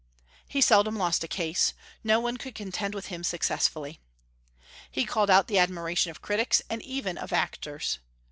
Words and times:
He 0.49 0.61
seldom 0.61 0.95
lost 0.95 1.23
a 1.23 1.27
case; 1.27 1.75
no 2.03 2.19
one 2.19 2.37
could 2.37 2.55
contend 2.55 2.95
with 2.95 3.09
him 3.09 3.23
successfully. 3.23 3.99
He 4.89 5.05
called 5.05 5.29
out 5.29 5.45
the 5.47 5.59
admiration 5.59 6.09
of 6.09 6.23
critics, 6.23 6.59
and 6.71 6.81
even 6.81 7.19
of 7.19 7.31
actors. 7.31 7.99